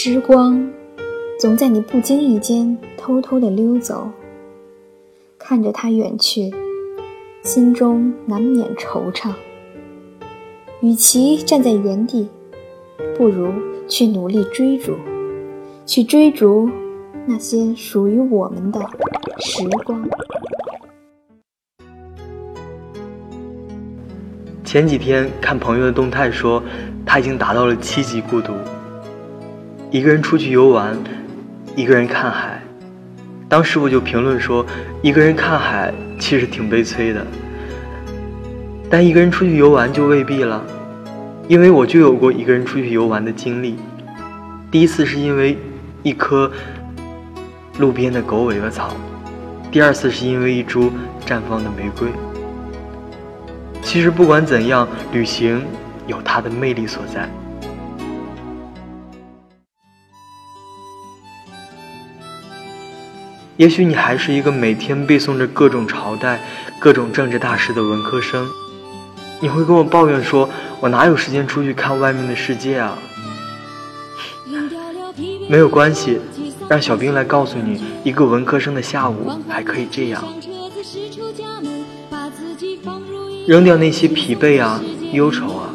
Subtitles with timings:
[0.00, 0.70] 时光
[1.40, 4.08] 总在你不经意间偷偷的溜走，
[5.36, 6.54] 看着它远去，
[7.42, 9.32] 心中难免惆怅。
[10.82, 12.28] 与其站在原地，
[13.16, 13.52] 不如
[13.88, 14.94] 去努力追逐，
[15.84, 16.70] 去追逐
[17.26, 18.80] 那些属于我们的
[19.40, 20.08] 时光。
[24.64, 26.62] 前几天看朋友的动态说，
[27.04, 28.52] 他已经达到了七级孤独。
[29.90, 30.94] 一个人出去游玩，
[31.74, 32.62] 一个人看海。
[33.48, 34.64] 当时我就评论说，
[35.00, 37.26] 一个人看海其实挺悲催的。
[38.90, 40.62] 但一个人出去游玩就未必了，
[41.48, 43.76] 因为我就有过一个人出去游玩的经历。
[44.70, 45.56] 第一次是因为
[46.02, 46.52] 一棵
[47.78, 48.94] 路边的狗尾巴草，
[49.72, 50.92] 第二次是因为一株
[51.26, 52.08] 绽放的玫瑰。
[53.82, 55.64] 其实不管怎样，旅行
[56.06, 57.26] 有它的魅力所在。
[63.58, 66.40] 也许你还是一个每天背诵着各种朝代、
[66.78, 68.48] 各种政治大事的文科生，
[69.40, 70.48] 你会跟我抱怨说
[70.78, 72.96] ：“我哪有时间出去看外面的世界啊？”
[75.50, 76.20] 没有关系，
[76.68, 80.22] 让小兵来告诉你，一个文科生的下午还可以这样：
[83.48, 85.74] 扔掉那些疲惫啊、忧愁啊，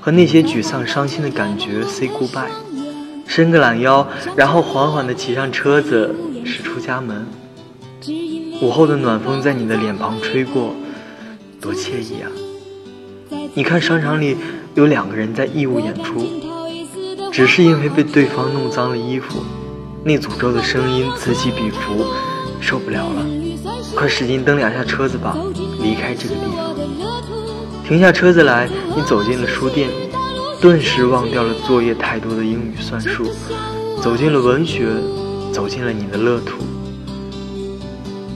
[0.00, 2.48] 和那些沮丧、伤心的感觉，say goodbye，
[3.26, 6.14] 伸个懒腰，然后缓缓地骑上车子。
[6.44, 7.26] 驶出家门，
[8.60, 10.74] 午后的暖风在你的脸庞吹过，
[11.60, 12.30] 多惬意啊！
[13.54, 14.36] 你看商场里
[14.74, 16.26] 有两个人在义务演出，
[17.32, 19.42] 只是因为被对方弄脏了衣服，
[20.04, 22.04] 那诅咒的声音此起彼伏，
[22.60, 23.24] 受不了了，
[23.94, 25.36] 快使劲蹬两下车子吧，
[25.80, 26.74] 离开这个地方。
[27.86, 29.88] 停下车子来，你走进了书店，
[30.60, 33.24] 顿时忘掉了作业太多的英语算术，
[34.02, 34.88] 走进了文学。
[35.54, 36.64] 走进了你的乐土，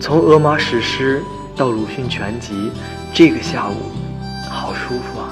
[0.00, 1.22] 从《荷马史诗》
[1.58, 2.70] 到鲁迅全集，
[3.12, 3.74] 这个下午
[4.50, 5.28] 好舒服啊。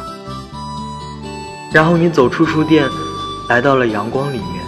[1.72, 2.86] 然后你走出书店，
[3.48, 4.62] 来到了阳光里面，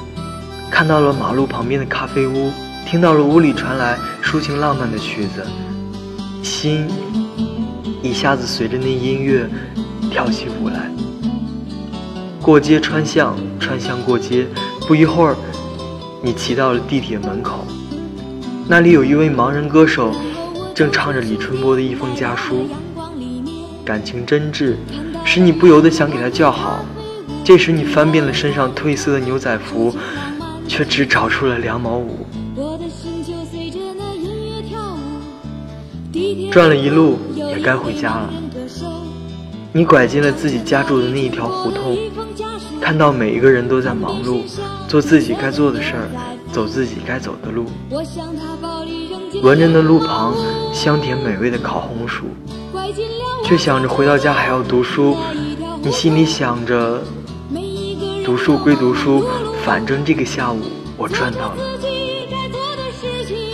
[0.71, 2.51] 看到了马路旁边的咖啡屋，
[2.87, 5.45] 听到了屋里传来抒情浪漫的曲子，
[6.43, 6.89] 心
[8.01, 9.47] 一下子随着那音乐
[10.11, 10.91] 跳起舞来。
[12.41, 14.47] 过街穿巷，穿巷过街，
[14.89, 15.37] 不一会儿。
[16.25, 17.67] 你骑到了地铁门口，
[18.69, 20.13] 那里有一位盲人歌手，
[20.73, 22.69] 正唱着李春波的一封家书，
[23.85, 24.77] 感情真挚，
[25.25, 26.85] 使你不由得想给他叫好。
[27.43, 29.93] 这时你翻遍了身上褪色的牛仔服，
[30.69, 32.25] 却只找出了两毛五。
[36.53, 38.31] 转了一路，也该回家了。
[39.73, 41.99] 你拐进了自己家住的那一条胡同。
[42.83, 44.43] 看到每一个人都在忙碌，
[44.89, 46.11] 做自己该做的事儿，
[46.51, 47.67] 走自己该走的路。
[49.41, 50.35] 闻着的路旁
[50.75, 52.25] 香甜美味的烤红薯，
[53.45, 55.17] 却想着回到家还要读书。
[55.81, 57.01] 你心里想着，
[58.25, 59.25] 读书归读书，
[59.65, 60.59] 反正这个下午
[60.97, 61.57] 我赚到了。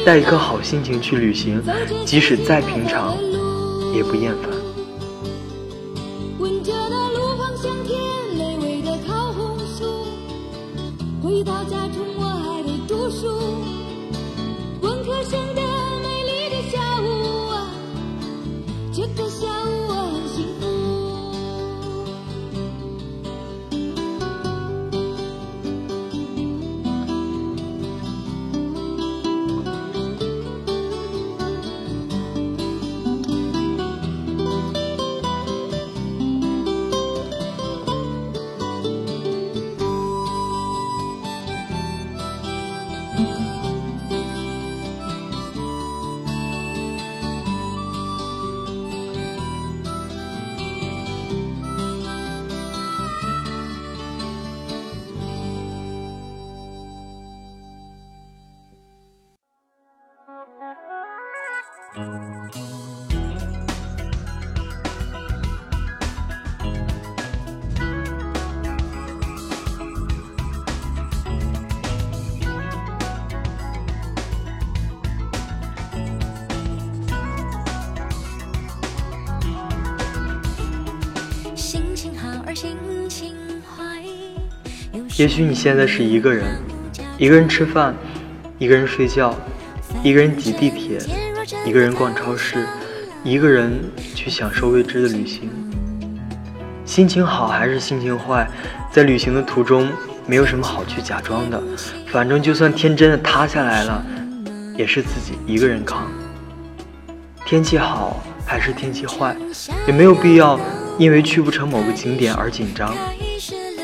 [0.06, 1.62] 带一颗好心情去旅行，
[2.06, 3.14] 即使再平常，
[3.94, 4.57] 也不厌烦。
[13.20, 13.26] 书
[14.80, 15.67] 文科生的
[85.16, 86.62] 也许你现在是一个人，
[87.18, 87.92] 一个人吃饭，
[88.56, 89.34] 一个人睡觉，
[90.04, 91.00] 一个人挤地铁，
[91.66, 92.66] 一个人逛超市，
[93.24, 93.80] 一个人
[94.14, 95.50] 去享受未知的旅行。
[96.84, 98.46] 心情好还是心情坏，
[98.90, 99.88] 在旅行的途中，
[100.26, 101.62] 没有什么好去假装的，
[102.08, 104.04] 反正就算天真的塌下来了，
[104.76, 106.06] 也是自己一个人扛。
[107.46, 109.34] 天气好还是天气坏，
[109.86, 110.58] 也没有必要
[110.98, 112.94] 因为去不成某个景点而紧张。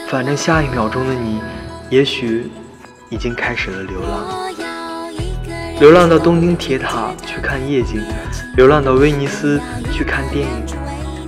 [0.08, 1.40] 反正下一秒钟的你，
[1.88, 2.50] 也许
[3.08, 4.53] 已经开始了流浪，
[5.84, 8.02] 流浪到东京铁塔去看夜景，
[8.56, 9.60] 流浪到威尼斯
[9.92, 10.64] 去看电影，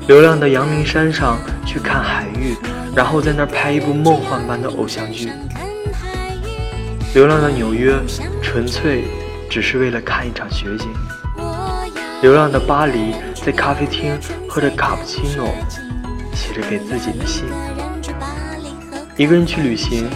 [0.09, 1.37] 流浪到阳明山上
[1.67, 2.57] 去看海域。
[2.95, 5.31] 然后在那儿拍一部梦幻般的偶像剧，
[7.13, 7.93] 流浪到纽约，
[8.41, 9.05] 纯粹
[9.51, 10.87] 只是为了看一场雪景；
[12.23, 14.19] 流浪到巴黎，在咖啡厅
[14.49, 15.51] 喝着卡布奇诺，
[16.33, 17.45] 写着给自己的信。
[19.19, 20.09] 一个人去旅行，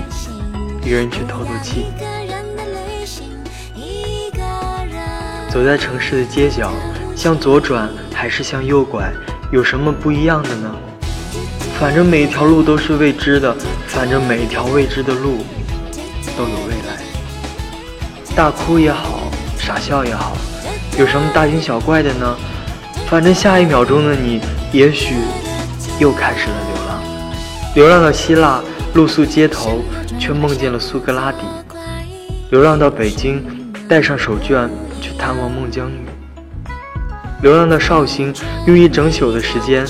[0.83, 1.85] 一个人去透透气。
[5.52, 6.73] 走在城市的街角，
[7.17, 9.12] 向左转还是向右拐，
[9.50, 10.70] 有什么不一样的呢？
[11.81, 13.55] 反正每一条路都是未知的，
[13.88, 15.44] 反正每一条未知的路
[16.37, 17.02] 都有未来。
[18.37, 20.37] 大哭也好，傻笑也好，
[20.97, 22.37] 有什么大惊小怪的呢？
[23.08, 24.41] 反正下一秒钟的你，
[24.73, 25.17] 也许
[25.99, 27.03] 又开始了流浪，
[27.75, 28.62] 流浪到希腊，
[28.94, 29.82] 露宿街头，
[30.17, 31.38] 却梦见了苏格拉底；
[32.50, 33.44] 流浪到北京，
[33.88, 34.69] 带上手绢
[35.00, 36.06] 去探望孟姜女；
[37.43, 38.35] 流浪到绍兴，
[38.67, 39.87] 用一整宿的时间。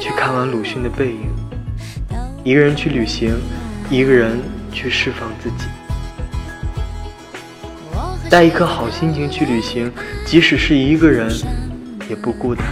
[0.00, 1.30] 去看完鲁迅的背影，
[2.42, 3.36] 一个人去旅行，
[3.88, 4.36] 一个人
[4.72, 5.66] 去释放自己，
[8.28, 9.92] 带一颗好心情去旅行，
[10.26, 11.30] 即使是一个人，
[12.10, 12.66] 也不孤单。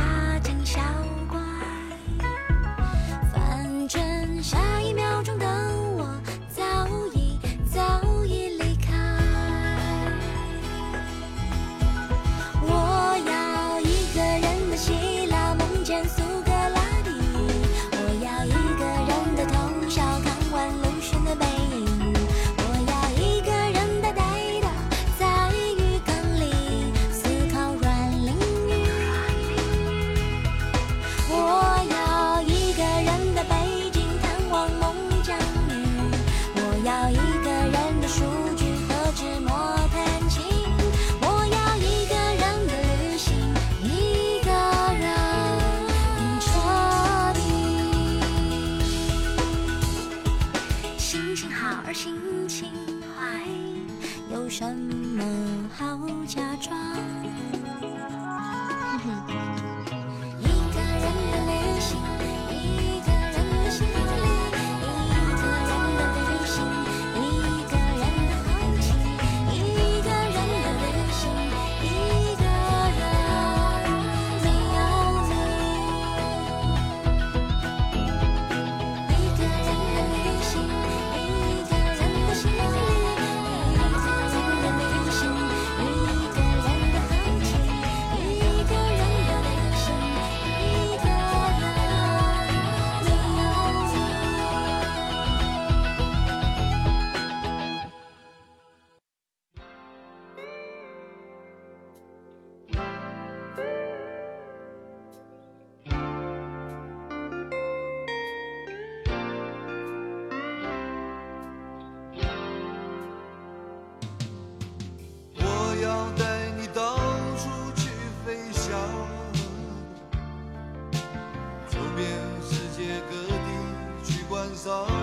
[115.82, 116.24] 要带
[116.58, 116.96] 你到
[117.38, 117.88] 处去
[118.24, 118.72] 飞翔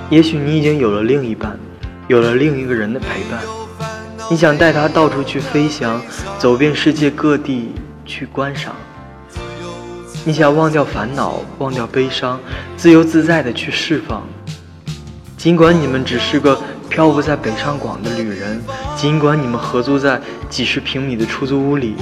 [0.09, 1.59] 也许你已经有了另一半，
[2.07, 3.41] 有了另一个人的陪伴，
[4.29, 6.01] 你想带他到处去飞翔，
[6.37, 7.73] 走遍世界各地
[8.05, 8.75] 去观赏。
[10.23, 12.39] 你想忘掉烦恼，忘掉悲伤，
[12.75, 14.25] 自由自在的去释放。
[15.37, 16.59] 尽管你们只是个
[16.97, 18.59] 漂浮在北上广的旅人，
[18.95, 21.95] 尽管你们合租在几十平米的出租屋里，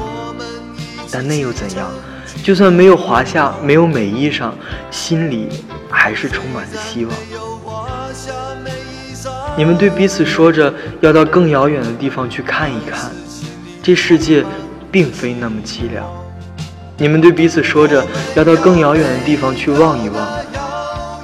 [1.11, 1.91] 但那又怎样？
[2.41, 4.51] 就算没有华夏，没有美衣裳，
[4.89, 5.49] 心里
[5.89, 7.13] 还是充满着希望。
[9.57, 13.11] 你们对彼此说着要到更遥远的地方去看一看，
[13.83, 14.45] 这世界
[14.89, 16.09] 并非那么凄凉。
[16.95, 18.01] 你们对彼此说着
[18.33, 20.25] 要到更遥远的地方去望一望，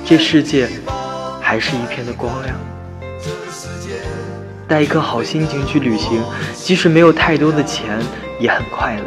[0.03, 0.67] 这世界
[1.39, 2.53] 还是一片的光亮。
[4.71, 6.23] 带一颗好心情去旅行，
[6.55, 7.99] 即使没有太多的钱，
[8.39, 9.03] 也很快乐。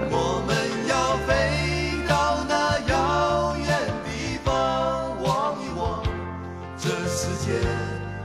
[6.76, 7.52] 这世界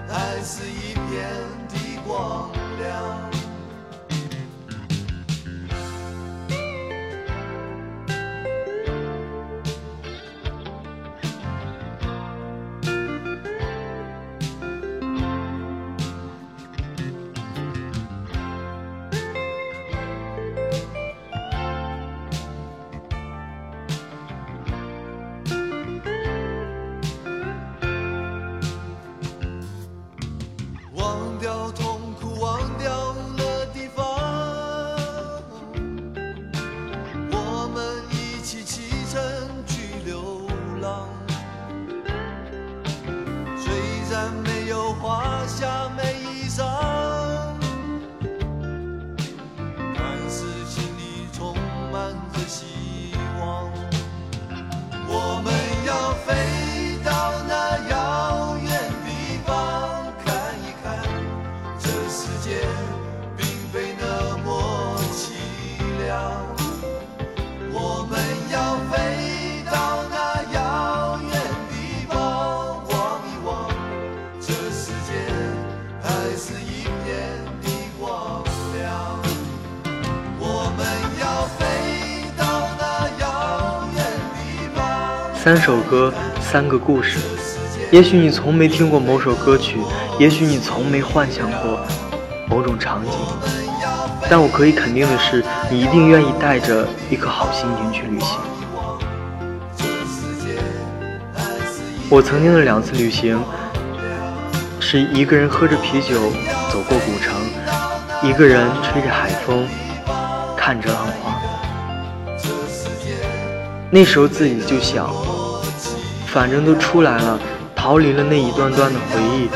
[0.09, 1.29] 还是一片
[1.69, 3.38] 的光亮。
[76.39, 77.17] 是一片
[77.61, 77.69] 的
[77.99, 78.41] 光
[78.77, 79.19] 亮。
[80.39, 80.87] 我们
[81.19, 81.65] 要飞
[82.37, 82.41] 到
[82.79, 82.81] 那
[83.19, 83.99] 遥远
[84.35, 84.39] 地
[84.73, 85.35] 方。
[85.35, 87.19] 三首歌，三个故事。
[87.91, 89.79] 也许你从没听过某首歌曲，
[90.17, 91.85] 也许你从没幻想过
[92.47, 93.11] 某种场景，
[94.29, 98.39] 但我可以肯定的是，你一定愿意带着一颗好心情去旅行。
[102.09, 103.37] 我曾经的两次旅行，
[104.91, 106.31] 是一个人喝着啤酒
[106.71, 107.39] 走过古城，
[108.27, 109.67] 一个人吹着海风，
[110.57, 111.39] 看着浪花。
[113.91, 115.13] 那时候自己就想，
[116.25, 117.39] 反正都出来了，
[117.75, 119.47] 逃离了那一段段的回忆，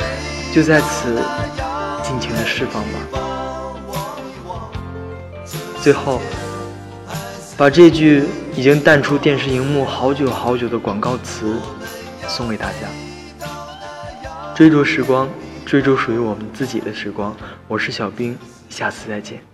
[0.53, 1.19] 就在此
[2.03, 2.99] 尽情的释放吧。
[5.81, 6.21] 最后，
[7.57, 8.23] 把这句
[8.55, 11.59] 已经淡出电视荧幕好久好久的广告词
[12.27, 12.87] 送给大家：
[14.55, 15.27] 追逐时光，
[15.65, 17.35] 追逐属于我们自己的时光。
[17.67, 18.37] 我是小兵，
[18.69, 19.52] 下次再见。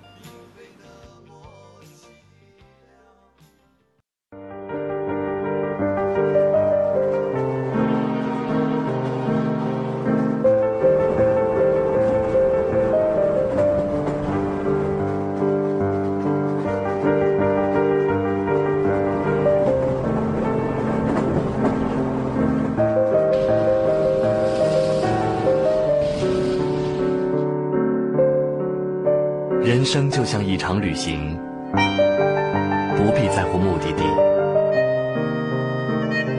[29.92, 31.36] 生就像一场旅行，
[31.74, 34.04] 不必在乎目的地，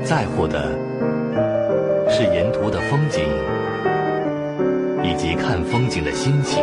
[0.05, 0.69] 在乎的
[2.09, 3.25] 是沿途的风景
[5.03, 6.63] 以及看风景的心情。